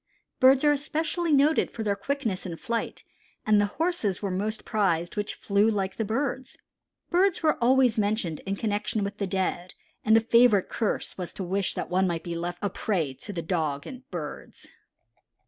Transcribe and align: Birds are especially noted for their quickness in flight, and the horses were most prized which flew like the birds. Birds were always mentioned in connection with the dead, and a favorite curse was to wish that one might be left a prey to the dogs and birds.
Birds 0.39 0.63
are 0.63 0.71
especially 0.71 1.31
noted 1.31 1.69
for 1.69 1.83
their 1.83 1.95
quickness 1.95 2.43
in 2.43 2.57
flight, 2.57 3.03
and 3.45 3.61
the 3.61 3.67
horses 3.77 4.19
were 4.19 4.31
most 4.31 4.65
prized 4.65 5.15
which 5.15 5.35
flew 5.35 5.69
like 5.69 5.97
the 5.97 6.03
birds. 6.03 6.57
Birds 7.11 7.43
were 7.43 7.55
always 7.63 7.99
mentioned 7.99 8.39
in 8.47 8.55
connection 8.55 9.03
with 9.03 9.19
the 9.19 9.27
dead, 9.27 9.75
and 10.03 10.17
a 10.17 10.19
favorite 10.19 10.69
curse 10.69 11.19
was 11.19 11.31
to 11.33 11.43
wish 11.43 11.75
that 11.75 11.91
one 11.91 12.07
might 12.07 12.23
be 12.23 12.33
left 12.33 12.57
a 12.63 12.69
prey 12.71 13.13
to 13.13 13.31
the 13.31 13.43
dogs 13.43 13.85
and 13.85 14.09
birds. 14.09 14.69